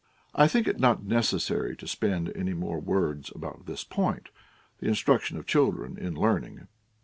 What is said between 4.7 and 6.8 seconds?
the instruction of children in learning.